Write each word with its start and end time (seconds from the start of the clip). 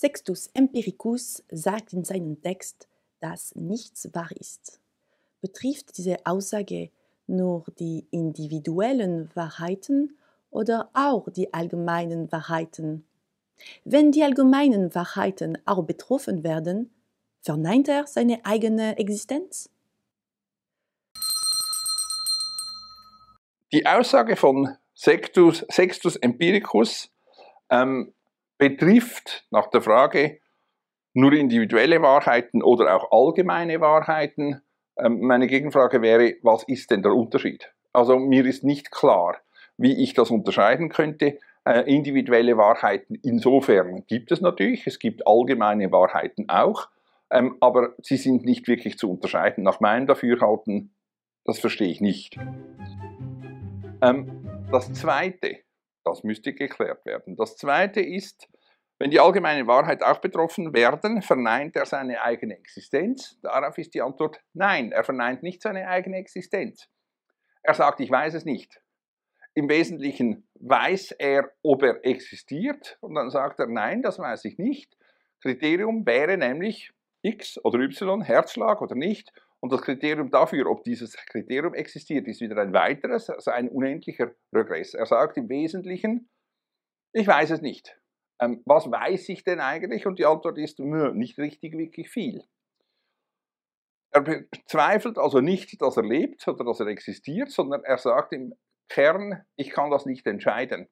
Sextus 0.00 0.48
Empiricus 0.54 1.44
sagt 1.50 1.92
in 1.92 2.04
seinem 2.04 2.40
Text, 2.40 2.88
dass 3.20 3.54
nichts 3.54 4.08
wahr 4.14 4.30
ist. 4.34 4.80
Betrifft 5.42 5.98
diese 5.98 6.24
Aussage 6.24 6.88
nur 7.26 7.66
die 7.78 8.06
individuellen 8.10 9.28
Wahrheiten 9.34 10.16
oder 10.48 10.88
auch 10.94 11.28
die 11.28 11.52
allgemeinen 11.52 12.32
Wahrheiten? 12.32 13.04
Wenn 13.84 14.10
die 14.10 14.22
allgemeinen 14.22 14.94
Wahrheiten 14.94 15.58
auch 15.66 15.84
betroffen 15.84 16.44
werden, 16.44 16.90
verneint 17.42 17.86
er 17.86 18.06
seine 18.06 18.46
eigene 18.46 18.96
Existenz? 18.96 19.68
Die 23.70 23.84
Aussage 23.84 24.36
von 24.36 24.78
Sextus, 24.94 25.66
Sextus 25.70 26.16
Empiricus 26.16 27.10
ähm, 27.68 28.14
betrifft 28.60 29.46
nach 29.50 29.68
der 29.68 29.82
Frage 29.82 30.38
nur 31.14 31.32
individuelle 31.32 32.00
Wahrheiten 32.02 32.62
oder 32.62 32.94
auch 32.94 33.10
allgemeine 33.10 33.80
Wahrheiten. 33.80 34.60
Ähm, 34.96 35.20
meine 35.22 35.48
Gegenfrage 35.48 36.02
wäre, 36.02 36.34
was 36.42 36.62
ist 36.64 36.92
denn 36.92 37.02
der 37.02 37.12
Unterschied? 37.12 37.72
Also 37.92 38.18
mir 38.18 38.46
ist 38.46 38.62
nicht 38.62 38.92
klar, 38.92 39.38
wie 39.76 40.00
ich 40.02 40.14
das 40.14 40.30
unterscheiden 40.30 40.90
könnte. 40.90 41.38
Äh, 41.64 41.92
individuelle 41.92 42.56
Wahrheiten 42.56 43.16
insofern 43.22 44.04
gibt 44.06 44.30
es 44.30 44.40
natürlich, 44.40 44.86
es 44.86 44.98
gibt 44.98 45.26
allgemeine 45.26 45.90
Wahrheiten 45.90 46.48
auch, 46.48 46.88
ähm, 47.30 47.56
aber 47.60 47.94
sie 48.02 48.16
sind 48.16 48.44
nicht 48.44 48.68
wirklich 48.68 48.98
zu 48.98 49.10
unterscheiden. 49.10 49.64
Nach 49.64 49.80
meinem 49.80 50.06
Dafürhalten, 50.06 50.94
das 51.44 51.58
verstehe 51.58 51.88
ich 51.88 52.00
nicht. 52.00 52.38
Ähm, 54.02 54.66
das 54.70 54.92
Zweite, 54.92 55.58
das 56.04 56.24
müsste 56.24 56.52
geklärt 56.52 57.04
werden. 57.04 57.36
Das 57.36 57.56
Zweite 57.56 58.00
ist, 58.00 58.48
wenn 58.98 59.10
die 59.10 59.20
allgemeine 59.20 59.66
Wahrheit 59.66 60.02
auch 60.02 60.18
betroffen 60.18 60.74
werden, 60.74 61.22
verneint 61.22 61.74
er 61.76 61.86
seine 61.86 62.22
eigene 62.22 62.58
Existenz? 62.58 63.38
Darauf 63.42 63.78
ist 63.78 63.94
die 63.94 64.02
Antwort 64.02 64.40
nein, 64.52 64.92
er 64.92 65.04
verneint 65.04 65.42
nicht 65.42 65.62
seine 65.62 65.88
eigene 65.88 66.18
Existenz. 66.18 66.88
Er 67.62 67.74
sagt, 67.74 68.00
ich 68.00 68.10
weiß 68.10 68.34
es 68.34 68.44
nicht. 68.44 68.80
Im 69.54 69.68
Wesentlichen 69.68 70.46
weiß 70.54 71.12
er, 71.12 71.50
ob 71.62 71.82
er 71.82 72.04
existiert 72.04 72.98
und 73.00 73.14
dann 73.14 73.30
sagt 73.30 73.58
er, 73.58 73.66
nein, 73.66 74.02
das 74.02 74.18
weiß 74.18 74.44
ich 74.44 74.58
nicht. 74.58 74.96
Kriterium 75.42 76.06
wäre 76.06 76.36
nämlich 76.36 76.92
X 77.22 77.62
oder 77.64 77.78
Y, 77.80 78.22
Herzschlag 78.22 78.80
oder 78.80 78.94
nicht 78.94 79.32
und 79.62 79.72
das 79.72 79.82
Kriterium 79.82 80.30
dafür, 80.30 80.70
ob 80.70 80.84
dieses 80.84 81.14
Kriterium 81.14 81.74
existiert, 81.74 82.26
ist 82.26 82.40
wieder 82.40 82.56
ein 82.56 82.72
weiteres, 82.72 83.28
also 83.28 83.50
ein 83.50 83.68
unendlicher 83.68 84.32
Regress. 84.54 84.94
Er 84.94 85.06
sagt 85.06 85.36
im 85.36 85.48
Wesentlichen, 85.48 86.30
ich 87.12 87.26
weiß 87.26 87.50
es 87.50 87.60
nicht. 87.60 87.98
Ähm, 88.40 88.62
was 88.64 88.90
weiß 88.90 89.28
ich 89.28 89.44
denn 89.44 89.60
eigentlich? 89.60 90.06
Und 90.06 90.18
die 90.18 90.24
Antwort 90.24 90.56
ist, 90.56 90.78
nicht 90.78 91.38
richtig 91.38 91.76
wirklich 91.76 92.08
viel. 92.08 92.42
Er 94.12 94.22
bezweifelt 94.22 95.18
also 95.18 95.40
nicht, 95.40 95.80
dass 95.82 95.96
er 95.96 96.04
lebt 96.04 96.46
oder 96.48 96.64
dass 96.64 96.80
er 96.80 96.86
existiert, 96.86 97.50
sondern 97.50 97.84
er 97.84 97.98
sagt 97.98 98.32
im 98.32 98.54
Kern, 98.88 99.44
ich 99.56 99.70
kann 99.70 99.90
das 99.90 100.06
nicht 100.06 100.26
entscheiden. 100.26 100.88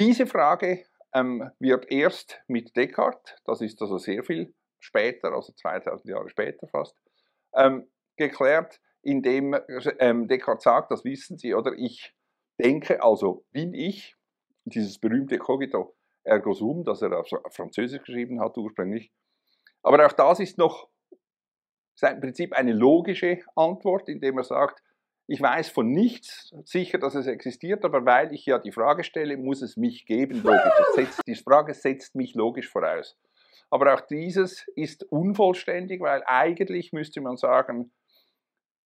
Diese 0.00 0.26
Frage 0.26 0.84
ähm, 1.12 1.50
wird 1.58 1.90
erst 1.90 2.42
mit 2.46 2.74
Descartes, 2.76 3.34
das 3.44 3.60
ist 3.60 3.80
also 3.82 3.98
sehr 3.98 4.24
viel 4.24 4.54
später, 4.80 5.32
also 5.32 5.52
2000 5.52 6.08
Jahre 6.08 6.30
später 6.30 6.66
fast, 6.68 6.96
ähm, 7.54 7.88
geklärt, 8.16 8.80
indem 9.02 9.56
ähm, 9.98 10.28
Descartes 10.28 10.64
sagt, 10.64 10.90
das 10.90 11.04
wissen 11.04 11.38
Sie, 11.38 11.54
oder 11.54 11.72
ich 11.76 12.14
denke, 12.60 13.02
also 13.02 13.44
bin 13.50 13.74
ich, 13.74 14.16
dieses 14.64 14.98
berühmte 14.98 15.38
Cogito 15.38 15.96
ergo 16.24 16.52
sum, 16.52 16.84
das 16.84 17.02
er 17.02 17.18
auf 17.18 17.28
Französisch 17.50 18.00
geschrieben 18.00 18.40
hat 18.40 18.56
ursprünglich. 18.56 19.10
Aber 19.82 20.06
auch 20.06 20.12
das 20.12 20.38
ist 20.40 20.58
noch 20.58 20.88
im 22.00 22.20
Prinzip 22.20 22.52
eine 22.52 22.72
logische 22.72 23.40
Antwort, 23.54 24.08
indem 24.08 24.38
er 24.38 24.44
sagt, 24.44 24.82
ich 25.28 25.40
weiß 25.40 25.68
von 25.70 25.88
nichts 25.88 26.52
sicher, 26.64 26.98
dass 26.98 27.14
es 27.14 27.26
existiert, 27.26 27.84
aber 27.84 28.04
weil 28.04 28.32
ich 28.32 28.44
ja 28.44 28.58
die 28.58 28.72
Frage 28.72 29.04
stelle, 29.04 29.36
muss 29.36 29.62
es 29.62 29.76
mich 29.76 30.04
geben, 30.04 30.42
logisch. 30.42 30.72
Setzt, 30.94 31.20
die 31.26 31.36
Frage 31.36 31.74
setzt 31.74 32.14
mich 32.14 32.34
logisch 32.34 32.68
voraus. 32.68 33.16
Aber 33.72 33.94
auch 33.94 34.02
dieses 34.02 34.66
ist 34.76 35.02
unvollständig, 35.10 36.02
weil 36.02 36.22
eigentlich 36.26 36.92
müsste 36.92 37.22
man 37.22 37.38
sagen, 37.38 37.90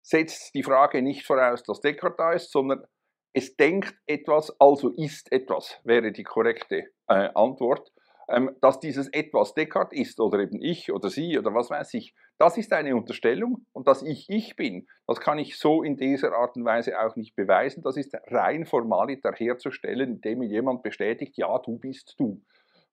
setzt 0.01 0.55
die 0.55 0.63
Frage 0.63 1.03
nicht 1.03 1.27
voraus, 1.27 1.65
dass 1.65 1.81
Descartes 1.81 2.17
da 2.17 2.33
ist, 2.33 2.53
sondern 2.53 2.85
es 3.33 3.57
denkt 3.57 3.97
etwas, 4.07 4.55
also 4.61 4.91
ist 4.91 5.33
etwas, 5.33 5.81
wäre 5.83 6.13
die 6.13 6.23
korrekte 6.23 6.85
äh, 7.09 7.31
Antwort. 7.35 7.93
Ähm, 8.29 8.57
dass 8.61 8.79
dieses 8.79 9.09
etwas 9.09 9.55
Descartes 9.55 9.99
ist 9.99 10.21
oder 10.21 10.39
eben 10.39 10.61
ich 10.61 10.93
oder 10.93 11.11
sie 11.11 11.37
oder 11.39 11.53
was 11.53 11.71
weiß 11.71 11.95
ich, 11.95 12.15
das 12.39 12.57
ist 12.57 12.73
eine 12.73 12.95
Unterstellung 12.95 13.67
und 13.73 13.87
dass 13.89 14.03
ich 14.03 14.29
ich 14.29 14.57
bin, 14.57 14.87
das 15.07 15.21
kann 15.21 15.39
ich 15.39 15.59
so 15.59 15.83
in 15.83 15.97
dieser 15.97 16.33
Art 16.33 16.57
und 16.57 16.65
Weise 16.65 17.01
auch 17.01 17.15
nicht 17.15 17.37
beweisen. 17.37 17.83
Das 17.83 17.97
ist 17.97 18.17
rein 18.27 18.67
formaliter 18.67 19.33
herzustellen, 19.33 20.15
indem 20.15 20.43
jemand 20.43 20.83
bestätigt, 20.83 21.37
ja, 21.37 21.57
du 21.59 21.79
bist 21.79 22.15
du. 22.19 22.43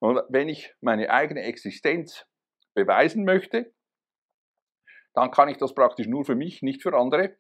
Und 0.03 0.21
wenn 0.27 0.49
ich 0.49 0.75
meine 0.81 1.09
eigene 1.11 1.43
Existenz 1.43 2.27
beweisen 2.75 3.23
möchte, 3.23 3.73
dann 5.13 5.31
kann 5.31 5.47
ich 5.47 5.55
das 5.55 5.73
praktisch 5.73 6.07
nur 6.07 6.25
für 6.25 6.35
mich, 6.35 6.61
nicht 6.61 6.81
für 6.81 6.93
andere, 6.93 7.37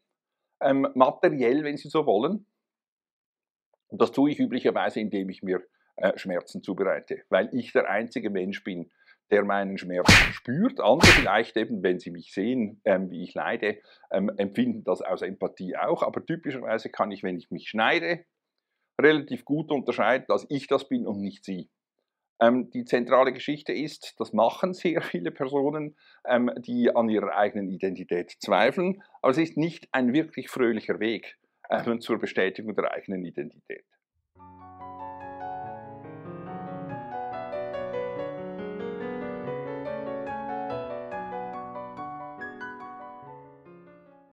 ähm, 0.61 0.87
materiell, 0.95 1.65
wenn 1.65 1.75
Sie 1.75 1.89
so 1.89 2.05
wollen. 2.05 2.47
Und 3.87 4.01
das 4.01 4.13
tue 4.13 4.31
ich 4.31 4.39
üblicherweise, 4.39 5.01
indem 5.01 5.27
ich 5.27 5.43
mir 5.43 5.61
äh, 5.97 6.17
Schmerzen 6.17 6.63
zubereite, 6.63 7.25
weil 7.27 7.49
ich 7.51 7.73
der 7.73 7.89
einzige 7.89 8.29
Mensch 8.29 8.63
bin, 8.63 8.93
der 9.29 9.43
meinen 9.43 9.77
Schmerz 9.77 10.09
spürt. 10.31 10.79
Andere 10.79 11.11
vielleicht 11.11 11.57
eben, 11.57 11.83
wenn 11.83 11.99
sie 11.99 12.11
mich 12.11 12.33
sehen, 12.33 12.79
ähm, 12.85 13.11
wie 13.11 13.23
ich 13.23 13.33
leide, 13.33 13.81
ähm, 14.09 14.31
empfinden 14.37 14.85
das 14.85 15.01
aus 15.01 15.21
Empathie 15.21 15.75
auch. 15.75 16.01
Aber 16.01 16.25
typischerweise 16.25 16.89
kann 16.89 17.11
ich, 17.11 17.23
wenn 17.23 17.35
ich 17.35 17.51
mich 17.51 17.67
schneide, 17.67 18.23
relativ 19.01 19.43
gut 19.43 19.69
unterscheiden, 19.69 20.27
dass 20.29 20.45
ich 20.47 20.67
das 20.67 20.87
bin 20.87 21.05
und 21.05 21.19
nicht 21.19 21.43
sie. 21.43 21.69
Ähm, 22.41 22.69
die 22.71 22.85
zentrale 22.85 23.31
Geschichte 23.31 23.73
ist, 23.73 24.15
das 24.19 24.33
machen 24.33 24.73
sehr 24.73 25.01
viele 25.01 25.31
Personen, 25.31 25.95
ähm, 26.25 26.51
die 26.57 26.93
an 26.95 27.09
ihrer 27.09 27.35
eigenen 27.35 27.69
Identität 27.69 28.31
zweifeln, 28.39 29.01
aber 29.21 29.31
es 29.31 29.37
ist 29.37 29.57
nicht 29.57 29.87
ein 29.91 30.13
wirklich 30.13 30.49
fröhlicher 30.49 30.99
Weg 30.99 31.37
ähm, 31.69 32.01
zur 32.01 32.19
Bestätigung 32.19 32.75
der 32.75 32.91
eigenen 32.91 33.23
Identität. 33.25 33.85